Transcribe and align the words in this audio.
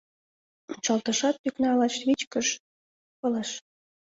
Ончалтышат 0.71 1.35
тӱкна 1.41 1.71
лач 1.79 1.93
вичкыж 2.07 2.47
пылыш. 3.19 3.49